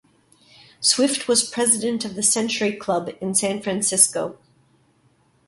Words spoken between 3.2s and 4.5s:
in San Francisco.